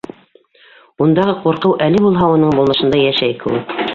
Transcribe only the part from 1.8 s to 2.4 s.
әле булһа